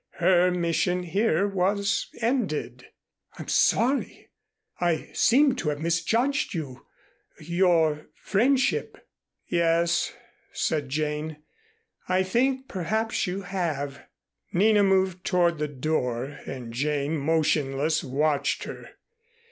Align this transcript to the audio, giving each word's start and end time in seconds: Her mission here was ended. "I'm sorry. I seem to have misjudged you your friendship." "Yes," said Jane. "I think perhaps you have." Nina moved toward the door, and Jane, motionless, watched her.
Her 0.17 0.49
mission 0.49 1.03
here 1.03 1.47
was 1.47 2.07
ended. 2.21 2.87
"I'm 3.37 3.47
sorry. 3.47 4.31
I 4.79 5.11
seem 5.13 5.55
to 5.57 5.69
have 5.69 5.79
misjudged 5.79 6.55
you 6.55 6.87
your 7.39 8.07
friendship." 8.15 9.07
"Yes," 9.45 10.11
said 10.53 10.89
Jane. 10.89 11.43
"I 12.09 12.23
think 12.23 12.67
perhaps 12.67 13.27
you 13.27 13.43
have." 13.43 14.07
Nina 14.51 14.81
moved 14.83 15.23
toward 15.23 15.59
the 15.59 15.67
door, 15.67 16.39
and 16.47 16.73
Jane, 16.73 17.15
motionless, 17.15 18.03
watched 18.03 18.63
her. 18.63 18.95